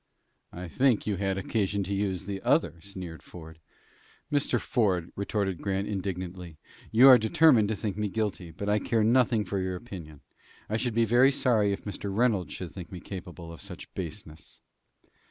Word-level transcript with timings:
"I 0.51 0.67
think 0.67 1.05
you 1.05 1.17
had 1.17 1.37
occasion 1.37 1.83
to 1.83 1.93
use 1.93 2.25
the 2.25 2.41
other," 2.41 2.81
sneered 2.81 3.21
Ford. 3.21 3.59
"Mr. 4.31 4.59
Ford," 4.59 5.11
retorted 5.15 5.61
Grant, 5.61 5.87
indignantly, 5.87 6.57
"you 6.91 7.07
are 7.07 7.19
determined 7.19 7.67
to 7.67 7.75
think 7.75 7.97
me 7.97 8.09
guilty; 8.09 8.49
but 8.49 8.67
I 8.67 8.79
care 8.79 9.03
nothing 9.03 9.45
for 9.45 9.59
your 9.59 9.75
opinion. 9.75 10.21
I 10.67 10.75
should 10.77 10.95
be 10.95 11.05
very 11.05 11.31
sorry 11.31 11.71
if 11.71 11.85
Mr. 11.85 12.09
Reynolds 12.11 12.51
should 12.51 12.71
think 12.71 12.91
me 12.91 12.99
capable 12.99 13.53
of 13.53 13.61
such 13.61 13.93
baseness." 13.93 14.59